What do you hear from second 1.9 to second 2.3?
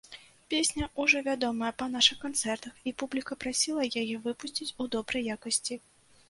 нашых